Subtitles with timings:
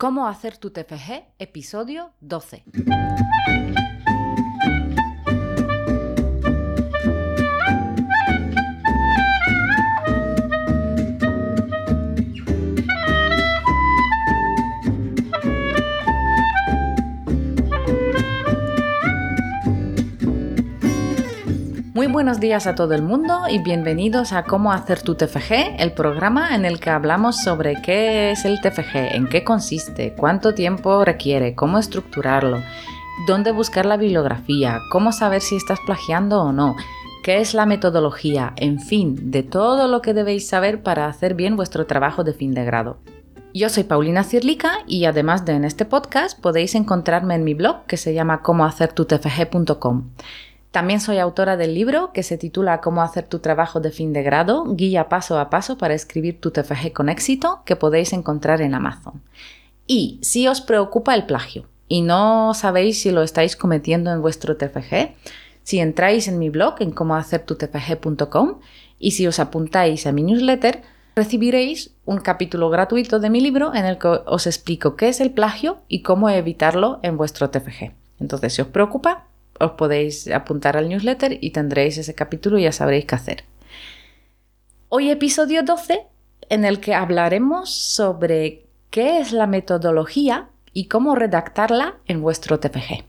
[0.00, 1.24] ¿Cómo hacer tu TFG?
[1.40, 2.62] Episodio 12.
[22.08, 25.92] Muy buenos días a todo el mundo y bienvenidos a Cómo hacer tu TFG, el
[25.92, 31.04] programa en el que hablamos sobre qué es el TFG, en qué consiste, cuánto tiempo
[31.04, 32.62] requiere, cómo estructurarlo,
[33.26, 36.76] dónde buscar la bibliografía, cómo saber si estás plagiando o no,
[37.22, 41.56] qué es la metodología, en fin, de todo lo que debéis saber para hacer bien
[41.56, 42.96] vuestro trabajo de fin de grado.
[43.52, 47.84] Yo soy Paulina Cirlica y además de en este podcast podéis encontrarme en mi blog
[47.84, 50.04] que se llama cómohacertutfg.com.
[50.78, 54.22] También soy autora del libro que se titula Cómo hacer tu trabajo de fin de
[54.22, 58.74] grado, guía paso a paso para escribir tu TFG con éxito, que podéis encontrar en
[58.74, 59.20] Amazon.
[59.88, 64.56] Y si os preocupa el plagio y no sabéis si lo estáis cometiendo en vuestro
[64.56, 65.16] TFG,
[65.64, 68.60] si entráis en mi blog en cómohacertutfg.com
[69.00, 70.82] y si os apuntáis a mi newsletter,
[71.16, 75.32] recibiréis un capítulo gratuito de mi libro en el que os explico qué es el
[75.32, 77.90] plagio y cómo evitarlo en vuestro TFG.
[78.20, 79.27] Entonces, si os preocupa,
[79.60, 83.44] os podéis apuntar al newsletter y tendréis ese capítulo y ya sabréis qué hacer.
[84.88, 86.06] Hoy episodio 12
[86.48, 93.04] en el que hablaremos sobre qué es la metodología y cómo redactarla en vuestro TFG.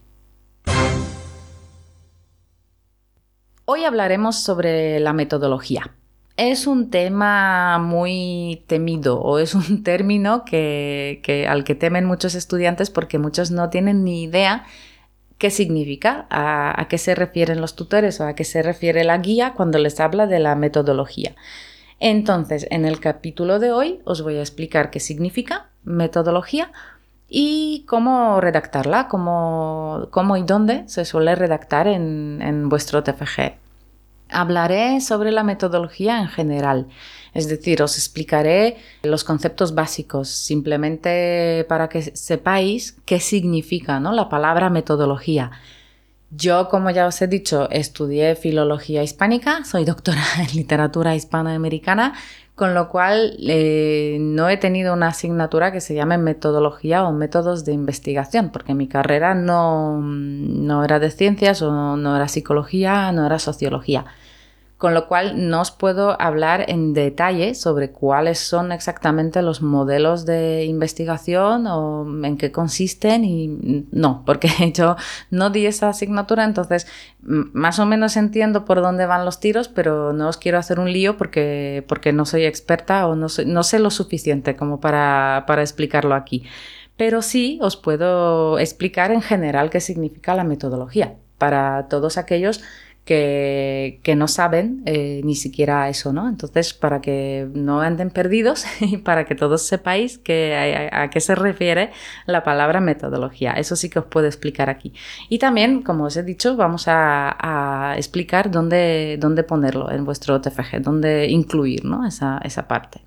[3.66, 5.92] Hoy hablaremos sobre la metodología.
[6.38, 12.89] Es un tema muy temido o es un término que, al que temen muchos estudiantes
[12.89, 14.66] porque muchos no tienen ni idea
[15.40, 19.54] qué significa, a, qué se refieren los tutores o a qué se refiere la guía
[19.56, 21.34] cuando les habla de la metodología.
[22.00, 26.72] Entonces, en el capítulo de hoy os voy a explicar qué significa metodología
[27.30, 33.69] y cómo redactarla, cómo, y dónde se suele redactar en, en vuestro TFG.
[34.30, 36.88] Hablaré sobre la metodología en general,
[37.34, 44.12] es decir, os explicaré los conceptos básicos, simplemente para que sepáis qué significa ¿no?
[44.12, 45.52] la palabra metodología.
[46.32, 52.14] Yo, como ya os he dicho, estudié filología hispánica, soy doctora en literatura hispanoamericana,
[52.54, 57.64] con lo cual eh, no he tenido una asignatura que se llame metodología o métodos
[57.64, 63.26] de investigación, porque mi carrera no, no era de ciencias o no era psicología, no
[63.26, 64.06] era sociología
[64.80, 70.26] con lo cual no os puedo hablar en detalle sobre cuáles son exactamente los modelos
[70.26, 74.95] de investigación o en qué consisten y no, porque yo
[75.32, 76.88] no di esa asignatura, entonces
[77.20, 80.94] más o menos entiendo por dónde van los tiros, pero no os quiero hacer un
[80.94, 85.62] lío porque, porque no soy experta o no, no sé lo suficiente como para, para
[85.62, 86.45] explicarlo aquí.
[86.95, 92.62] Pero sí os puedo explicar en general qué significa la metodología para todos aquellos
[93.05, 96.30] que, no saben eh, ni siquiera eso, ¿no?
[96.30, 101.36] Entonces, para que no anden perdidos y para que todos sepáis que a, qué se
[101.36, 101.92] refiere
[102.26, 103.54] la palabra metodología.
[103.54, 104.93] Eso sí que os puedo explicar aquí.
[105.27, 110.82] Y también, como os he dicho, vamos a, explicar dónde, dónde, ponerlo en vuestro TFG,
[110.82, 112.05] dónde incluir ¿no?
[112.05, 113.02] esa, esa parte.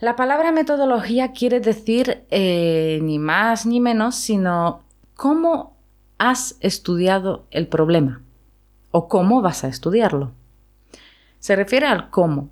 [0.00, 4.84] La palabra metodología quiere decir eh, ni más ni menos, sino
[5.14, 5.76] cómo
[6.18, 8.25] has estudiado el problema
[8.90, 10.32] o cómo vas a estudiarlo.
[11.38, 12.50] Se refiere al cómo.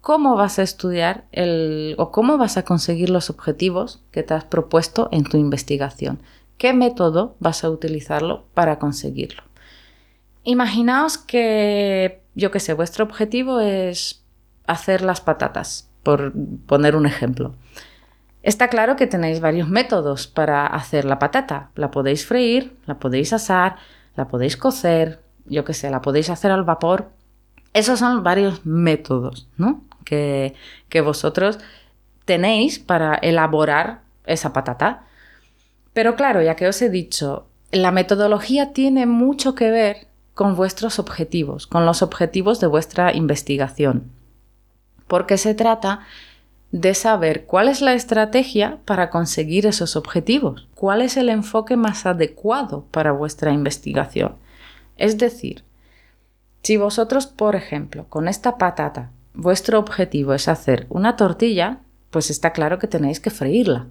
[0.00, 4.44] ¿Cómo vas a estudiar el, o cómo vas a conseguir los objetivos que te has
[4.44, 6.22] propuesto en tu investigación?
[6.56, 9.42] ¿Qué método vas a utilizarlo para conseguirlo?
[10.42, 14.24] Imaginaos que, yo qué sé, vuestro objetivo es
[14.66, 16.32] hacer las patatas, por
[16.66, 17.54] poner un ejemplo.
[18.42, 21.70] Está claro que tenéis varios métodos para hacer la patata.
[21.74, 23.76] La podéis freír, la podéis asar,
[24.16, 27.10] la podéis cocer, yo qué sé, la podéis hacer al vapor.
[27.72, 29.82] Esos son varios métodos ¿no?
[30.04, 30.54] que,
[30.88, 31.58] que vosotros
[32.24, 35.04] tenéis para elaborar esa patata.
[35.92, 40.98] Pero claro, ya que os he dicho, la metodología tiene mucho que ver con vuestros
[40.98, 44.10] objetivos, con los objetivos de vuestra investigación.
[45.06, 46.00] Porque se trata
[46.72, 52.06] de saber cuál es la estrategia para conseguir esos objetivos, cuál es el enfoque más
[52.06, 54.36] adecuado para vuestra investigación.
[55.00, 55.64] Es decir,
[56.62, 61.78] si vosotros, por ejemplo, con esta patata, vuestro objetivo es hacer una tortilla,
[62.10, 63.86] pues está claro que tenéis que freírla.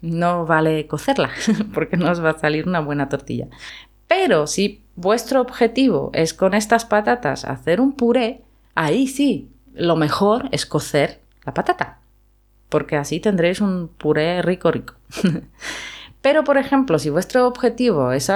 [0.00, 1.30] No vale cocerla,
[1.74, 3.48] porque no os va a salir una buena tortilla.
[4.08, 8.40] Pero si vuestro objetivo es con estas patatas hacer un puré,
[8.74, 12.00] ahí sí, lo mejor es cocer la patata.
[12.70, 14.94] porque así tendréis un puré rico rico.
[16.26, 18.28] Pero, por ejemplo, si vuestro objetivo es,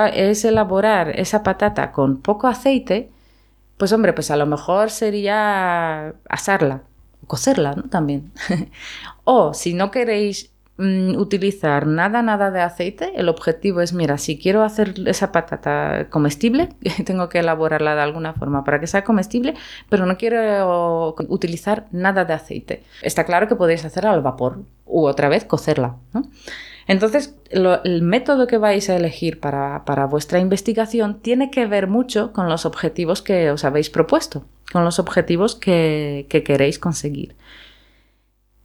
[0.44, 3.10] elaborar esa patata con poco aceite,
[3.78, 6.84] pues hombre, pues a lo mejor sería asarla,
[7.26, 7.82] cocerla ¿no?
[7.90, 8.30] también.
[9.24, 10.52] o si no queréis
[10.82, 13.12] Mm, utilizar nada, nada de aceite.
[13.14, 16.70] El objetivo es, mira, si quiero hacer esa patata comestible,
[17.04, 19.56] tengo que elaborarla de alguna forma para que sea comestible,
[19.90, 22.82] pero no quiero utilizar nada de aceite.
[23.02, 25.96] Está claro que podéis hacerla al vapor u otra vez cocerla.
[26.90, 32.48] Entonces, el método que vais a elegir para, vuestra investigación tiene que ver mucho con
[32.48, 37.36] los objetivos que os habéis propuesto, con los objetivos que queréis conseguir.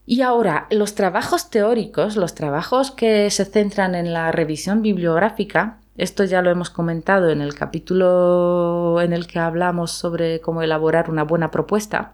[0.07, 6.23] Y ahora, los trabajos teóricos, los trabajos que se centran en la revisión bibliográfica, esto
[6.23, 11.23] ya lo hemos comentado en el capítulo en el que hablamos sobre cómo elaborar una
[11.23, 12.13] buena propuesta,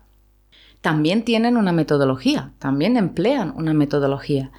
[0.82, 4.52] también tienen una metodología, también emplean una metodología.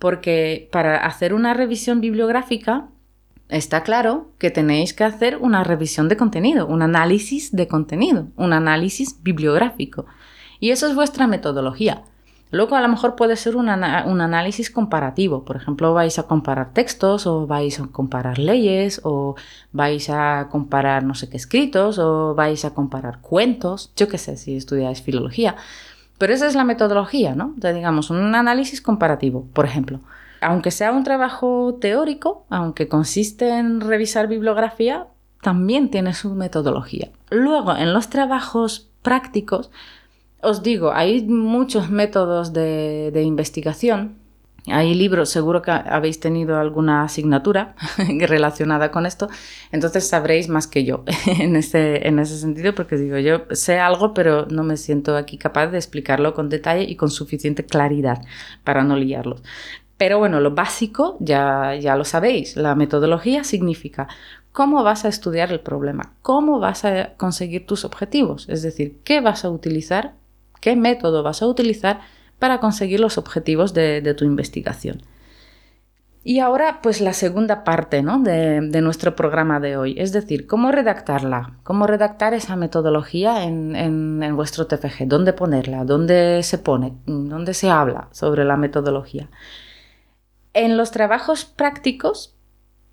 [0.00, 2.88] Porque para hacer una revisión bibliográfica,
[3.48, 8.52] está claro que tenéis que hacer una revisión de contenido, un análisis de contenido, un
[8.52, 10.06] análisis bibliográfico.
[10.58, 12.02] Y eso es vuestra metodología.
[12.52, 15.44] Luego a lo mejor puede ser un, análisis comparativo.
[15.44, 19.36] Por ejemplo, vais a comparar textos o vais a comparar leyes o
[19.72, 23.92] vais a comparar no sé qué escritos o vais a comparar cuentos.
[23.94, 25.56] Yo qué sé si estudiáis filología.
[26.20, 27.54] Pero esa es la metodología, ¿no?
[27.56, 30.00] Digamos, un análisis comparativo, por ejemplo.
[30.42, 35.06] Aunque sea un trabajo teórico, aunque consiste en revisar bibliografía,
[35.40, 37.08] también tiene su metodología.
[37.30, 39.70] Luego, en los trabajos prácticos,
[40.42, 44.18] os digo, hay muchos métodos de, investigación.
[44.66, 47.74] Hay libros, seguro que habéis tenido alguna asignatura
[48.20, 49.28] relacionada con esto,
[49.72, 54.14] entonces sabréis más que yo en ese, en ese sentido, porque digo, yo sé algo,
[54.14, 58.22] pero no me siento aquí capaz de explicarlo con detalle y con suficiente claridad
[58.64, 59.42] para no liarlos.
[59.96, 64.08] Pero bueno, lo básico ya, ya lo sabéis, la metodología significa
[64.52, 69.20] cómo vas a estudiar el problema, cómo vas a conseguir tus objetivos, es decir, qué
[69.20, 70.14] vas a utilizar
[70.60, 72.00] qué método vas a utilizar
[72.40, 75.02] para conseguir los objetivos de, tu investigación.
[76.24, 81.58] Y ahora, pues la segunda parte de, nuestro programa de hoy, es decir, cómo redactarla,
[81.62, 87.70] cómo redactar esa metodología en, en, vuestro TFG, dónde ponerla, dónde se pone, dónde se
[87.70, 89.28] habla sobre la metodología.
[90.52, 92.34] En los trabajos prácticos,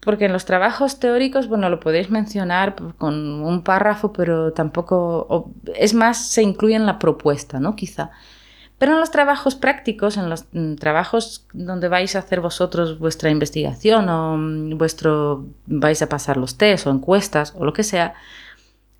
[0.02, 5.94] porque en los trabajos teóricos, bueno, lo podéis mencionar con un párrafo, pero tampoco, es
[5.94, 7.76] más, se incluye en la propuesta, ¿no?
[7.76, 8.12] Quizá.
[8.78, 13.30] Pero en los trabajos prácticos, en los mm, trabajos donde vais a hacer vosotros vuestra
[13.30, 18.14] investigación o mm, vuestro, vais a pasar los test o encuestas o lo que sea,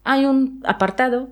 [0.04, 1.30] hay un apartado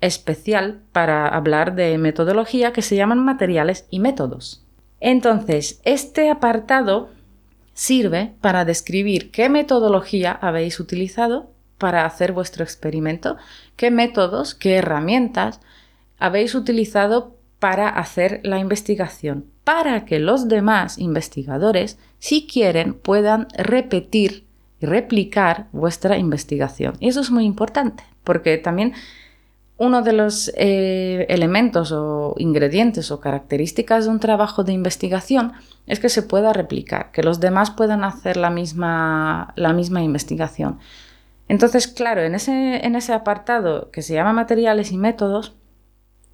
[0.00, 4.62] especial para hablar de metodología que se llaman materiales y métodos.
[5.00, 7.08] Entonces, este apartado
[7.72, 13.36] sirve para describir qué metodología habéis utilizado para hacer vuestro experimento,
[13.76, 15.60] qué métodos, qué herramientas
[16.18, 17.35] habéis utilizado
[17.66, 24.46] para hacer la investigación, para que los demás investigadores, si quieren, puedan repetir
[24.80, 26.94] y replicar vuestra investigación.
[27.00, 28.92] Y eso es muy importante, porque también
[29.78, 35.54] uno de los eh, elementos o ingredientes o características de un trabajo de investigación
[35.88, 40.78] es que se pueda replicar, que los demás puedan hacer la misma, la misma investigación.
[41.48, 45.56] Entonces, claro, en ese, en ese apartado que se llama materiales y métodos,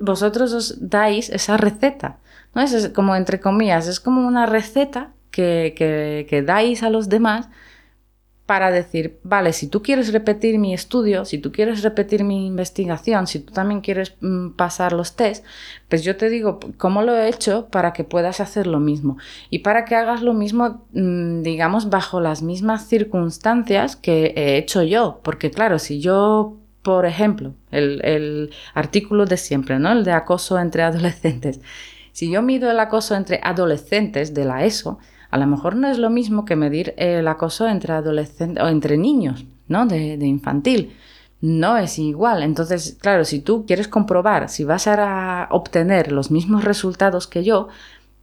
[0.03, 2.19] vosotros os dais esa receta,
[2.55, 2.63] ¿no?
[2.63, 7.49] Es como entre comillas, es como una receta que, que, que dais a los demás
[8.47, 13.27] para decir, vale, si tú quieres repetir mi estudio, si tú quieres repetir mi investigación,
[13.27, 15.45] si tú también quieres mm, pasar los test,
[15.89, 19.17] pues yo te digo cómo lo he hecho para que puedas hacer lo mismo
[19.49, 24.83] y para que hagas lo mismo, mm, digamos, bajo las mismas circunstancias que he hecho
[24.83, 25.21] yo.
[25.23, 29.91] Porque claro, si yo, por ejemplo, el, artículo de siempre, ¿no?
[29.93, 31.61] El de acoso entre adolescentes.
[32.13, 34.99] Si yo mido el acoso entre adolescentes de la ESO,
[35.31, 38.99] a lo mejor no es lo mismo que medir el acoso entre adolescentes o entre
[38.99, 39.87] niños, ¿no?
[39.87, 40.95] De, infantil.
[41.41, 42.43] No es igual.
[42.43, 47.69] Entonces, claro, si tú quieres comprobar si vas a obtener los mismos resultados que yo,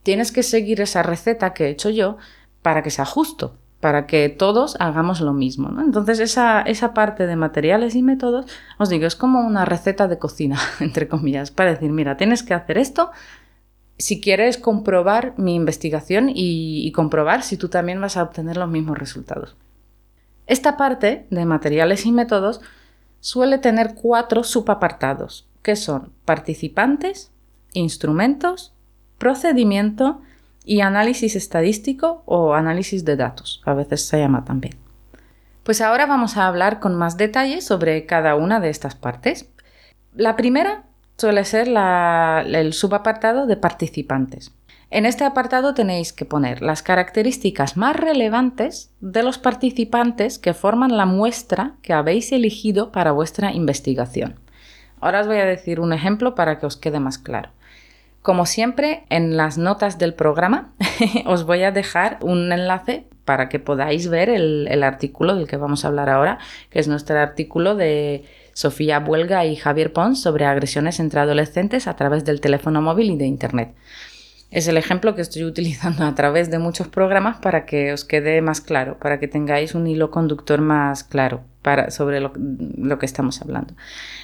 [0.03, 2.17] tienes que seguir esa receta que he hecho yo
[2.61, 5.69] para que sea justo, para que todos hagamos lo mismo.
[5.69, 5.81] ¿no?
[5.81, 8.45] Entonces, esa, esa, parte de materiales y métodos,
[8.77, 12.53] os digo, es como una receta de cocina, entre comillas, para decir, mira, tienes que
[12.53, 13.11] hacer esto
[13.99, 18.97] si quieres comprobar mi investigación y, comprobar si tú también vas a obtener los mismos
[18.97, 19.57] resultados.
[20.47, 22.61] Esta parte de materiales y métodos
[23.19, 27.31] suele tener cuatro subapartados, que son participantes,
[27.73, 28.73] instrumentos,
[29.17, 30.21] procedimiento
[30.65, 34.77] y análisis estadístico o análisis de datos, a veces se llama también.
[35.63, 39.49] Pues ahora vamos a hablar con más detalle sobre cada una de estas partes.
[40.15, 40.83] La primera
[41.17, 44.51] suele ser el subapartado de participantes.
[44.91, 50.97] En este apartado tenéis que poner las características más relevantes de los participantes que forman
[50.97, 54.39] la muestra que habéis elegido para vuestra investigación.
[54.99, 57.51] Ahora os voy a decir un ejemplo para que os quede más claro.
[58.29, 60.71] Como siempre, en las notas del programa
[61.25, 65.83] os voy a dejar un enlace para que podáis ver el, artículo del que vamos
[65.83, 66.37] a hablar ahora,
[66.69, 71.95] que es nuestro artículo de Sofía Buelga y Javier Pons sobre agresiones entre adolescentes a
[71.95, 73.73] través del teléfono móvil y de Internet.
[74.51, 78.43] Es el ejemplo que estoy utilizando a través de muchos programas para que os quede
[78.43, 82.31] más claro, para que tengáis un hilo conductor más claro para, sobre lo,
[82.99, 83.73] que estamos hablando.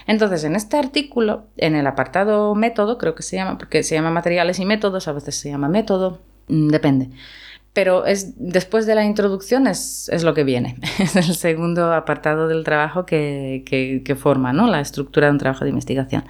[0.07, 4.11] Entonces, en este artículo, en el apartado método, creo que se llama, porque se llama
[4.11, 7.09] materiales y métodos, a veces se llama método, mm, depende.
[7.73, 10.77] Pero es, después de la introducción es, lo que viene.
[10.99, 13.63] Es el segundo apartado del trabajo que,
[14.05, 14.67] que forma ¿no?
[14.67, 16.23] la estructura de un trabajo de investigación.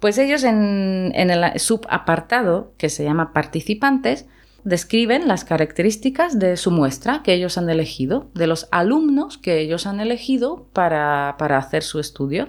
[0.00, 4.26] Pues ellos en, el subapartado, que se llama participantes,
[4.64, 9.86] describen las características de su muestra que ellos han elegido, de los alumnos que ellos
[9.86, 12.48] han elegido para, para hacer su estudio.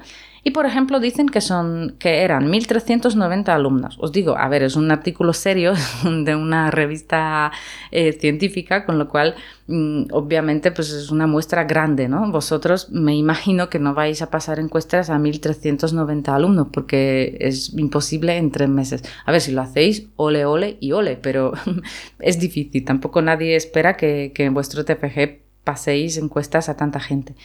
[0.51, 3.97] Por ejemplo dicen que son que eran 1390 alumnos.
[3.99, 7.51] Os digo, a ver, es un artículo serio de una revista
[7.91, 9.35] eh, científica, con lo cual
[9.67, 12.31] mm, obviamente pues es una muestra grande, ¿no?
[12.31, 18.37] Vosotros me imagino que no vais a pasar encuestas a 1390 alumnos porque es imposible
[18.37, 19.03] en tres meses.
[19.25, 21.53] A ver si lo hacéis, ole, ole y ole, pero
[22.19, 22.85] es difícil.
[22.85, 27.35] Tampoco nadie espera que, que vuestro TFG paséis encuestas a tanta gente.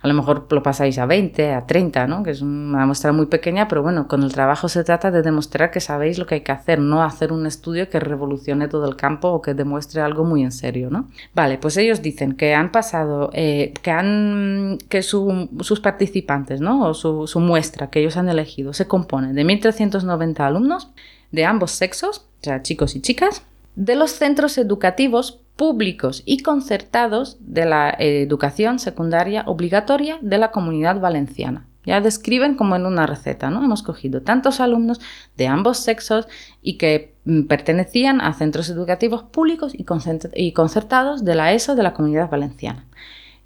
[0.00, 2.22] A lo mejor lo pasáis a 20, a 30, ¿no?
[2.22, 5.70] que es una muestra muy pequeña, pero bueno, con el trabajo se trata de demostrar
[5.70, 8.96] que sabéis lo que hay que hacer, no hacer un estudio que revolucione todo el
[8.96, 10.88] campo o que demuestre algo muy en serio.
[10.88, 11.10] ¿no?
[11.34, 16.88] Vale, pues ellos dicen que han pasado, eh, que, han, que sus participantes, ¿no?
[16.88, 20.88] o su, su muestra que ellos han elegido, se compone de 1.390 alumnos
[21.32, 23.42] de ambos sexos, o sea, chicos y chicas,
[23.76, 31.00] de los centros educativos públicos y concertados de la educación secundaria obligatoria de la comunidad
[31.00, 31.66] valenciana.
[31.86, 33.62] Ya describen como en una receta, ¿no?
[33.62, 35.00] Hemos cogido tantos alumnos
[35.36, 36.26] de ambos sexos
[36.62, 41.92] y que mm, pertenecían a centros educativos públicos y concertados de la ESO de la
[41.92, 42.86] comunidad valenciana.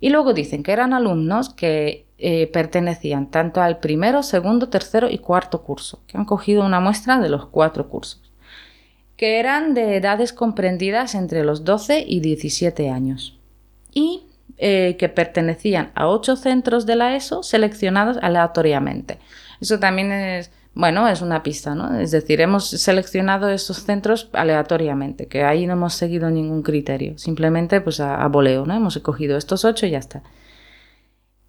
[0.00, 5.18] Y luego dicen que eran alumnos que eh, pertenecían tanto al primero, segundo, tercero y
[5.18, 8.27] cuarto curso, que han cogido una muestra de los cuatro cursos
[9.18, 13.37] que eran de edades comprendidas entre los 12 y 17 años
[13.92, 14.22] y
[14.58, 19.18] eh, que pertenecían a ocho centros de la ESO seleccionados aleatoriamente.
[19.60, 21.98] Eso también es, bueno, es una pista, ¿no?
[21.98, 27.80] Es decir, hemos seleccionado esos centros aleatoriamente, que ahí no hemos seguido ningún criterio, simplemente
[27.80, 28.75] pues a, voleo, ¿no?
[28.75, 30.22] Hemos escogido estos ocho y ya está.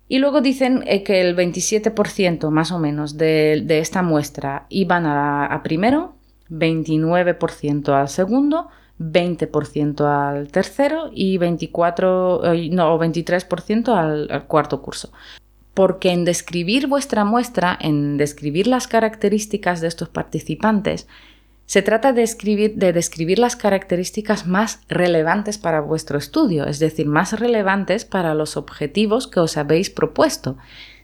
[0.08, 5.62] Y luego dicen eh, que el 27% más o menos de, esta muestra iban a
[5.64, 6.19] primero,
[6.50, 15.12] 29% al segundo, 20% al tercero y 24, eh, no, 23% al, al cuarto curso.
[15.74, 21.08] Porque en describir vuestra muestra, en describir las características de estos participantes,
[21.70, 27.06] se trata de, escribir, de, describir las características más relevantes para vuestro estudio, es decir,
[27.06, 30.58] más relevantes para los objetivos que os habéis propuesto.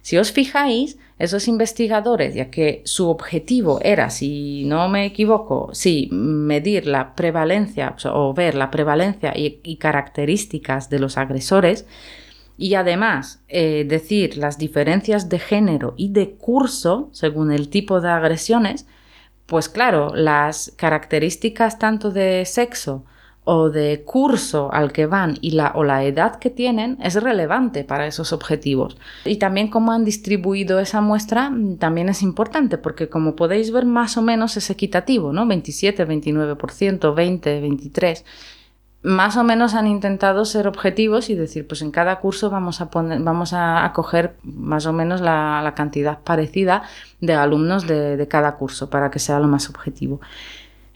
[0.05, 6.09] Si os fijáis, esos investigadores, ya que su objetivo era, si no me equivoco, sí,
[6.11, 11.87] medir la prevalencia o ver la prevalencia y, características de los agresores,
[12.55, 18.09] y además eh, decir las diferencias de género y de curso según el tipo de
[18.09, 18.85] agresiones,
[19.47, 23.05] pues claro, las características tanto de sexo
[23.45, 27.83] o de curso al que van y la, o la edad que tienen es relevante
[27.83, 28.97] para esos objetivos.
[29.23, 33.85] Y también cómo han distribuido esa muestra mm, también es importante porque como podéis ver
[33.85, 35.45] más o menos es equitativo, ¿no?
[35.45, 38.25] 27, 29%, 20, 23
[39.03, 42.89] más o menos han intentado ser objetivos y decir, pues en cada curso vamos a
[42.89, 46.81] poner, vamos a, coger más o menos la, cantidad parecida
[47.21, 50.21] de alumnos de, de, cada curso para que sea lo más objetivo.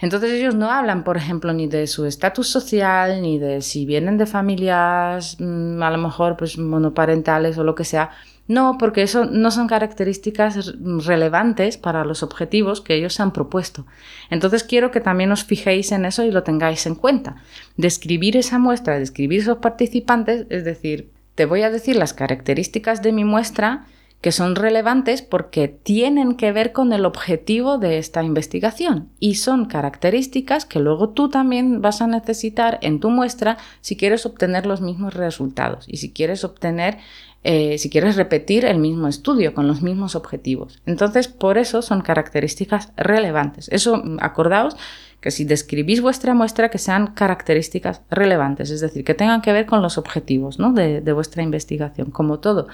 [0.02, 4.18] Entonces ellos no hablan, por ejemplo, ni de su estatus social, ni de si vienen
[4.18, 8.12] de familias mm, a lo mejor pues monoparentales o lo que sea.
[8.48, 10.74] No, porque eso no son características
[11.06, 13.86] relevantes para los objetivos que ellos han propuesto.
[14.32, 17.36] Entonces quiero que también os fijéis en eso y lo tengáis en cuenta.
[17.78, 23.12] Describir esa muestra, describir esos participantes, es decir, te voy a decir las características de
[23.12, 23.86] mi muestra
[24.22, 29.66] que son relevantes porque tienen que ver con el objetivo de esta investigación y son
[29.66, 34.82] características que luego tú también vas a necesitar en tu muestra si quieres obtener los
[34.82, 36.98] mismos resultados y si quieres obtener
[37.42, 40.82] eh, si quieres repetir el mismo estudio con los mismos objetivos.
[40.86, 43.70] Entonces, por eso son características relevantes.
[43.72, 44.76] Eso, mm, acordaos
[45.22, 49.66] que si describís vuestra muestra, que sean características relevantes, es decir, que tengan que ver
[49.66, 52.68] con los objetivos de, de vuestra investigación, como todo.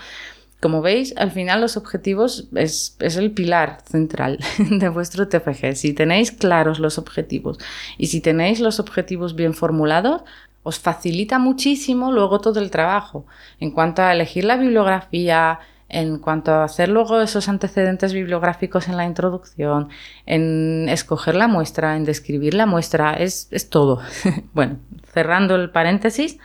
[0.62, 5.76] Como veis, al final los objetivos es, el pilar central de vuestro TFG.
[5.76, 7.60] Si tenéis claros los objetivos
[7.98, 10.24] y si tenéis los objetivos bien formulados,
[10.64, 13.28] os facilita muchísimo luego todo el trabajo.
[13.60, 18.98] En cuanto a elegir la bibliografía, en cuanto a hacer luego esos antecedentes bibliográficos en
[18.98, 19.90] la introducción,
[20.26, 24.02] en escoger la muestra, en describir la muestra, es, es todo.
[24.54, 24.80] bueno,
[25.14, 26.40] cerrando el paréntesis,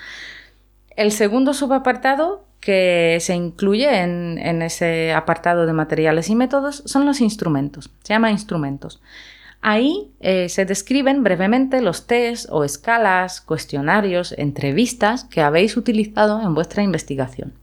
[1.00, 7.22] el segundo subapartado que se incluye en, ese apartado de materiales y métodos son los
[7.22, 7.88] instrumentos.
[8.02, 9.00] Se llama instrumentos.
[9.62, 16.54] Ahí eh, se describen brevemente los test o escalas, cuestionarios, entrevistas que habéis utilizado en
[16.54, 17.54] vuestra investigación.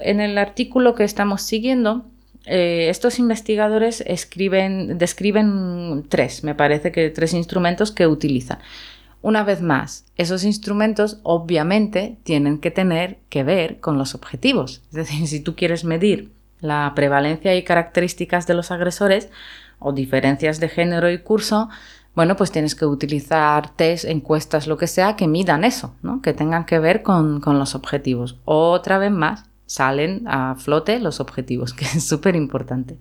[0.00, 2.06] En el artículo que estamos siguiendo,
[2.46, 8.58] eh, estos investigadores escriben, describen tres, me parece que tres instrumentos que utilizan.
[9.24, 14.82] Una vez más, esos instrumentos obviamente tienen que tener que ver con los objetivos.
[14.90, 19.30] Es decir, si tú quieres medir la prevalencia y características de los agresores
[19.78, 21.70] o diferencias de género y curso,
[22.14, 26.20] bueno, pues tienes que utilizar test, encuestas, lo que sea, que midan eso, ¿no?
[26.20, 28.36] que tengan que ver con, con los objetivos.
[28.44, 32.98] Otra vez más, salen a flote los objetivos, que es súper importante.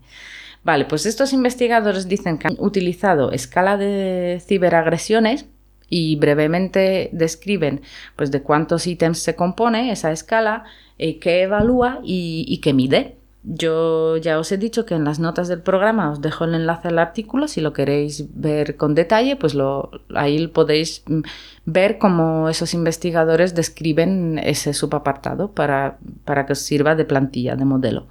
[0.64, 5.48] Vale, pues estos investigadores dicen que han utilizado escala de ciberagresiones
[5.94, 7.82] y brevemente describen
[8.16, 10.64] pues, de cuántos ítems se compone esa escala,
[10.98, 13.18] eh, qué evalúa y, qué mide.
[13.44, 16.88] Yo ya os he dicho que en las notas del programa os dejo el enlace
[16.88, 17.48] al artículo.
[17.48, 21.22] Si lo queréis ver con detalle, pues lo, ahí podéis mm,
[21.66, 27.66] ver cómo esos investigadores describen ese subapartado para, para que os sirva de plantilla, de
[27.66, 28.08] modelo.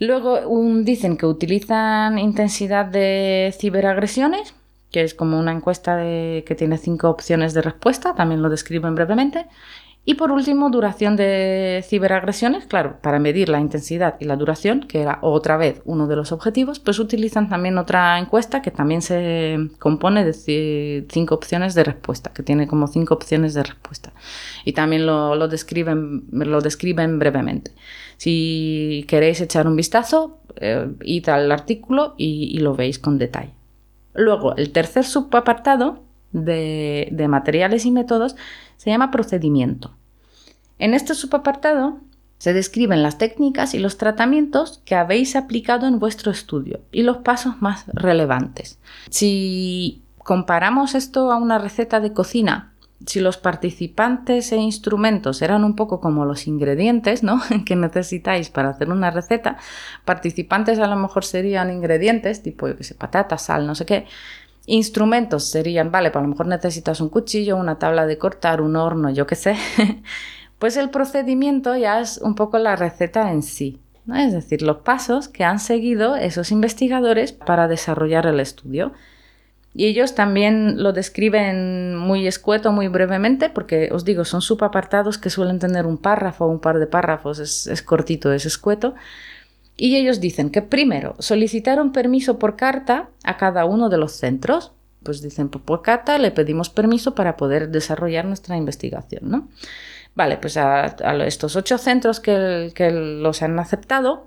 [0.00, 0.40] Luego
[0.82, 4.54] dicen que utilizan intensidad de ciberagresiones
[4.90, 9.46] que es como una encuesta que tiene cinco opciones de respuesta, también lo describen brevemente.
[10.08, 15.02] Y por último, duración de ciberagresiones, claro, para medir la intensidad y la duración, que
[15.02, 19.58] era otra vez uno de los objetivos, pues utilizan también otra encuesta que también se
[19.78, 24.14] compone de cinco opciones de respuesta, que tiene como cinco opciones de respuesta.
[24.64, 27.72] Y también lo, describen, lo describen brevemente.
[28.16, 33.57] Si queréis echar un vistazo, eh, id al artículo y lo veis con detalle.
[34.18, 36.02] Luego, el tercer subapartado
[36.32, 38.36] de, de materiales y métodos
[38.76, 39.92] se llama procedimiento.
[40.78, 42.00] En este subapartado
[42.38, 47.18] se describen las técnicas y los tratamientos que habéis aplicado en vuestro estudio y los
[47.18, 48.78] pasos más relevantes.
[49.08, 52.74] Si comparamos esto a una receta de cocina,
[53.06, 57.40] si los participantes e instrumentos eran un poco como los ingredientes ¿no?
[57.66, 59.56] que necesitáis para hacer una receta,
[60.04, 64.06] participantes a lo mejor serían ingredientes tipo, yo qué sé, patata, sal, no sé qué.
[64.66, 68.76] Instrumentos serían, vale, pues a lo mejor necesitas un cuchillo, una tabla de cortar, un
[68.76, 69.56] horno, yo qué sé.
[70.58, 73.80] pues el procedimiento ya es un poco la receta en sí.
[74.04, 74.16] ¿no?
[74.16, 78.92] Es decir, los pasos que han seguido esos investigadores para desarrollar el estudio.
[79.78, 85.30] Y ellos también lo describen muy escueto, muy brevemente, porque os digo, son subapartados que
[85.30, 88.96] suelen tener un párrafo o un par de párrafos, es, cortito, es escueto.
[89.76, 94.72] Y ellos dicen que primero solicitaron permiso por carta a cada uno de los centros.
[95.04, 99.48] Pues dicen, pues por carta le pedimos permiso para poder desarrollar nuestra investigación, ¿no?
[100.16, 100.86] Vale, pues a,
[101.24, 104.26] estos ocho centros que, que los han aceptado,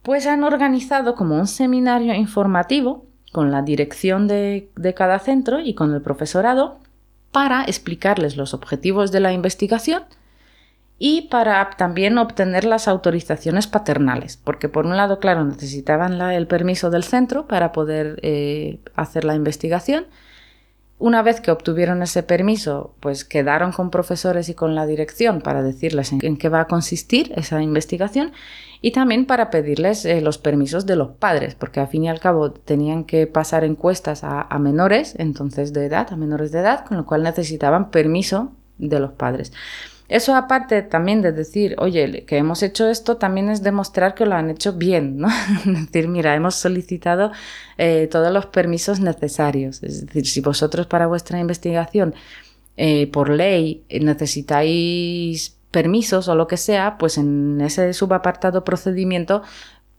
[0.00, 3.04] pues han organizado como un seminario informativo
[3.36, 6.78] con la dirección de, cada centro y con el profesorado
[7.32, 10.04] para explicarles los objetivos de la investigación
[10.98, 16.88] y para también obtener las autorizaciones paternales, porque por un lado, claro, necesitaban el permiso
[16.88, 20.06] del centro para poder eh, hacer la investigación.
[20.98, 25.62] Una vez que obtuvieron ese permiso, pues quedaron con profesores y con la dirección para
[25.62, 28.32] decirles en qué va a consistir esa investigación
[28.86, 32.20] y también para pedirles eh, los permisos de los padres, porque al fin y al
[32.20, 36.96] cabo tenían que pasar encuestas a, menores, entonces de edad, a menores de edad, con
[36.96, 39.52] lo cual necesitaban permiso de los padres.
[40.06, 44.36] Eso aparte también de decir, oye, que hemos hecho esto, también es demostrar que lo
[44.36, 45.30] han hecho bien, ¿no?
[45.66, 47.32] es decir, mira, hemos solicitado
[47.78, 49.82] eh, todos los permisos necesarios.
[49.82, 52.14] Es decir, si vosotros para vuestra investigación
[52.76, 59.42] eh, por ley necesitáis permisos o lo que sea, pues en ese subapartado procedimiento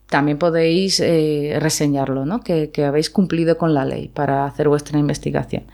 [0.07, 2.39] también podéis eh, reseñarlo, ¿no?
[2.39, 5.65] que, habéis cumplido con la ley para hacer vuestra investigación.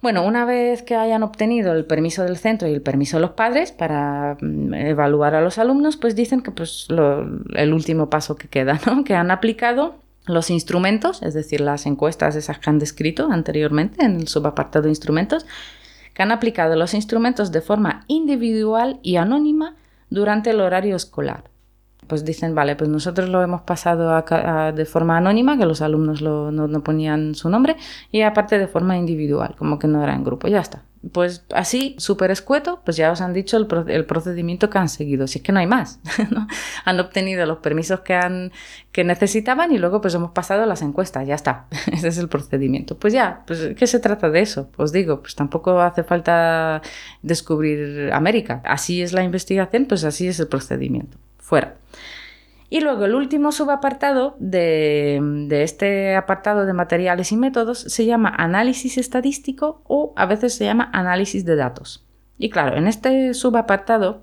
[0.00, 3.32] Bueno, una vez que hayan obtenido el permiso del centro y el permiso de los
[3.32, 6.86] padres para mm, evaluar a los alumnos, pues dicen que pues,
[7.56, 9.02] el último paso que queda, ¿no?
[9.02, 9.96] que han aplicado
[10.26, 14.90] los instrumentos, es decir, las encuestas esas que han descrito anteriormente en el subapartado de
[14.90, 15.46] instrumentos,
[16.14, 19.76] que han aplicado los instrumentos de forma individual y anónima
[20.08, 21.50] durante el horario escolar
[22.10, 24.20] pues dicen, vale, pues nosotros lo hemos pasado
[24.72, 27.76] de forma anónima, que los alumnos no, ponían su nombre,
[28.10, 30.82] y aparte de forma individual, como que no era en grupo, ya está.
[31.12, 35.26] Pues así, súper escueto, pues ya os han dicho el, procedimiento que han seguido.
[35.26, 35.98] Si es que no hay más.
[36.84, 38.52] Han obtenido los permisos que, han,
[38.92, 41.66] que necesitaban y luego pues hemos pasado las encuestas, ya está.
[41.92, 42.98] Ese es el procedimiento.
[42.98, 44.68] Pues ya, pues ¿qué se trata de eso?
[44.76, 46.82] Os digo, pues tampoco hace falta
[47.22, 48.60] descubrir América.
[48.64, 51.16] Así es la investigación, pues así es el procedimiento.
[51.38, 51.76] Fuera.
[52.72, 58.96] Y luego el último subapartado de, este apartado de materiales y métodos se llama análisis
[58.96, 62.06] estadístico o a veces se llama análisis de datos.
[62.38, 64.22] Y claro, en este subapartado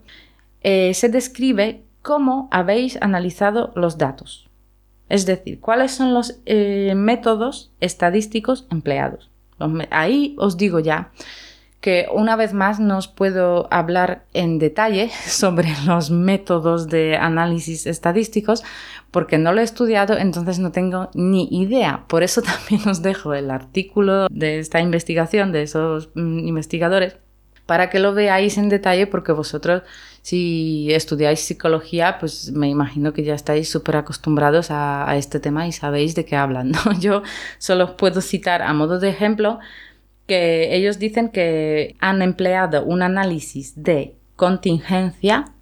[0.61, 4.49] eh, se describe cómo habéis analizado los datos.
[5.09, 9.29] Es decir, cuáles son los eh, métodos estadísticos empleados.
[9.89, 11.11] Ahí os digo ya
[11.81, 17.85] que una vez más no os puedo hablar en detalle sobre los métodos de análisis
[17.85, 18.63] estadísticos
[19.11, 22.05] porque no lo he estudiado, entonces no tengo ni idea.
[22.07, 27.17] Por eso también os dejo el artículo de esta investigación de esos mm, investigadores
[27.67, 29.83] para que lo veáis en detalle porque vosotros
[30.21, 35.71] si estudiáis psicología pues me imagino que ya estáis súper acostumbrados a, este tema y
[35.71, 36.71] sabéis de qué hablan.
[36.71, 36.79] ¿no?
[36.99, 37.23] Yo
[37.59, 39.59] solo os puedo citar a modo de ejemplo
[40.27, 45.53] que ellos dicen que han empleado un análisis de contingencia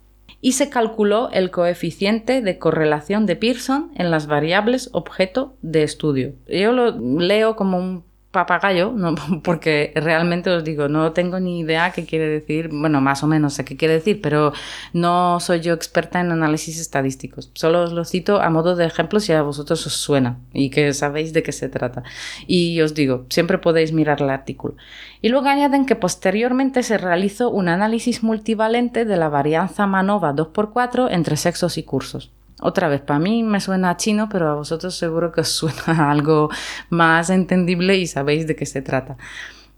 [0.41, 6.33] y se calculó el coeficiente de correlación de Pearson en las variables objeto de estudio.
[6.47, 8.03] Yo lo leo como un
[8.35, 13.23] papagayo, no, porque realmente os digo, no tengo ni idea qué quiere decir, bueno, más
[13.23, 14.51] o menos sé qué quiere decir, pero
[14.93, 17.49] no soy yo experta en análisis estadísticos.
[17.53, 20.93] Solo os lo cito a modo de ejemplo si a vosotros os suena y que
[20.93, 22.03] sabéis de qué se trata.
[22.45, 24.75] Y os digo, siempre podéis mirar el artículo.
[25.21, 31.07] Y luego añaden que posteriormente se realizó un análisis multivalente de la varianza MANOVA 2x4
[31.09, 32.34] entre sexos y cursos.
[32.61, 36.49] Otra vez, para mí me suena chino, pero a vosotros seguro que os suena algo
[36.89, 39.17] más entendible y sabéis de qué se trata.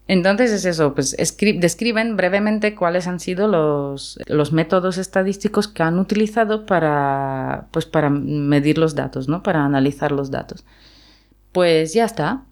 [0.07, 1.17] Entonces es eso, pues
[1.59, 8.09] describen brevemente cuáles han sido los, los, métodos estadísticos que han utilizado para, pues para
[8.09, 9.43] medir los datos, ¿no?
[9.43, 10.63] Para analizar los datos.
[11.51, 12.43] Pues ya está.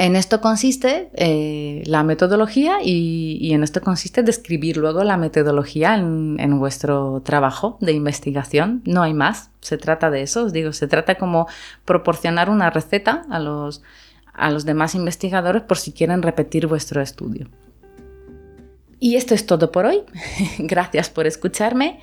[0.00, 6.58] En esto consiste eh, la metodología y, en esto consiste describir luego la metodología en,
[6.58, 8.80] vuestro trabajo de investigación.
[8.86, 11.48] No hay más, se trata de eso, os digo, se trata como
[11.84, 13.82] proporcionar una receta a los,
[14.32, 17.50] a los demás investigadores por si quieren repetir vuestro estudio.
[18.98, 20.00] Y esto es todo por hoy.
[20.58, 22.00] Gracias por escucharme.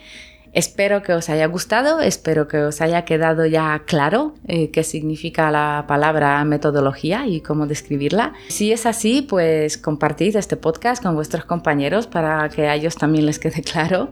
[0.58, 5.52] Espero que os haya gustado, espero que os haya quedado ya claro eh, qué significa
[5.52, 8.34] la palabra metodología y cómo describirla.
[8.48, 13.28] Si es así, pues compartid este podcast con vuestros compañeros para que a ellos también
[13.28, 14.10] les quede claro.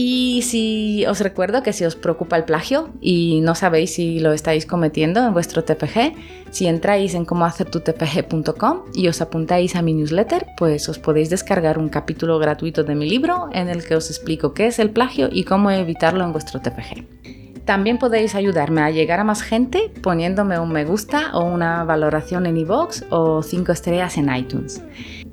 [0.00, 4.32] Y si os recuerdo que si os preocupa el plagio y no sabéis si lo
[4.32, 6.14] estáis cometiendo en vuestro TPG,
[6.52, 11.88] si entráis en cómohacertutpg.com y os apuntáis a mi newsletter, pues os podéis descargar un
[11.88, 15.42] capítulo gratuito de mi libro en el que os explico qué es el plagio y
[15.42, 17.64] cómo evitarlo en vuestro TPG.
[17.64, 22.46] También podéis ayudarme a llegar a más gente poniéndome un me gusta o una valoración
[22.46, 24.80] en iVoox o 5 estrellas en iTunes.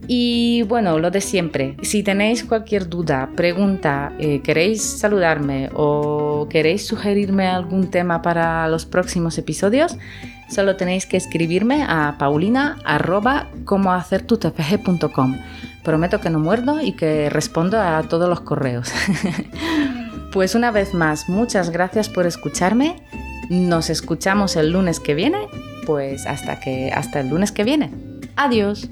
[0.08, 6.86] Y bueno, lo de siempre, si tenéis cualquier duda, pregunta, eh, queréis saludarme o queréis
[6.86, 9.98] sugerirme algún tema para los próximos episodios,
[10.50, 12.78] solo tenéis que escribirme a paulina
[15.84, 18.92] Prometo que no muerdo y que respondo a todos los correos.
[20.32, 22.96] pues una vez más, muchas gracias por escucharme.
[23.50, 25.48] Nos escuchamos el lunes que viene.
[25.86, 27.92] Pues hasta que hasta el lunes que viene.
[28.36, 28.90] Adiós.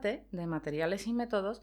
[0.00, 1.62] De materiales y métodos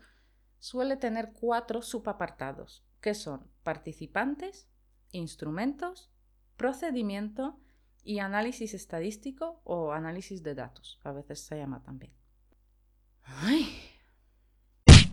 [0.59, 4.69] suele tener cuatro subapartados, que son participantes,
[5.11, 6.11] instrumentos,
[6.55, 7.59] procedimiento
[8.03, 12.13] y análisis estadístico o análisis de datos, a veces se llama también.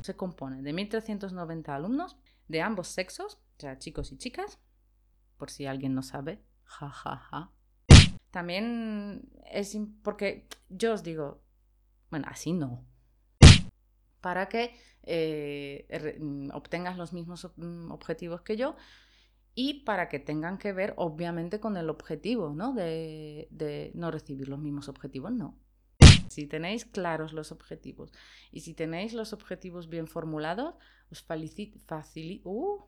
[0.02, 2.16] Se compone de 1.390 alumnos
[2.48, 4.58] de ambos sexos, o sea, chicos y chicas,
[5.36, 7.52] por si alguien no sabe, ja, ja, ja.
[8.30, 11.42] También es porque yo os digo,
[12.10, 12.86] bueno, así no,
[14.20, 18.76] para que eh, mm, obtengas los mismos mm, objetivos que yo
[19.54, 22.74] y para que tengan que ver obviamente con el objetivo, ¿no?
[22.74, 25.58] De, no recibir los mismos objetivos, no.
[26.28, 28.12] Si tenéis claros los objetivos
[28.52, 30.74] y si tenéis los objetivos bien formulados,
[31.10, 32.04] os facilita...
[32.44, 32.87] Uh,